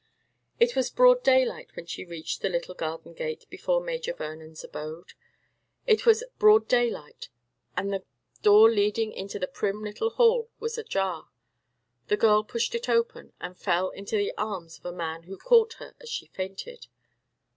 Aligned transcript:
It 0.59 0.75
was 0.75 0.89
broad 0.89 1.21
daylight 1.21 1.75
when 1.75 1.85
she 1.85 2.03
reached 2.05 2.41
the 2.41 2.49
little 2.49 2.73
garden 2.73 3.13
gate 3.13 3.45
before 3.51 3.79
Major 3.81 4.15
Vernon's 4.15 4.63
abode. 4.63 5.13
It 5.85 6.07
was 6.07 6.23
broad 6.39 6.67
daylight, 6.67 7.29
and 7.77 7.93
the 7.93 8.03
door 8.41 8.71
leading 8.71 9.11
into 9.13 9.37
the 9.37 9.45
prim 9.45 9.83
little 9.83 10.09
hall 10.09 10.49
was 10.59 10.75
ajar. 10.79 11.29
The 12.07 12.17
girl 12.17 12.43
pushed 12.43 12.73
it 12.73 12.89
open, 12.89 13.33
and 13.39 13.55
fell 13.55 13.91
into 13.91 14.17
the 14.17 14.33
arms 14.39 14.79
of 14.79 14.85
a 14.87 14.91
man, 14.91 15.21
who 15.29 15.37
caught 15.37 15.73
her 15.73 15.93
as 16.01 16.09
she 16.09 16.25
fainted. 16.25 16.87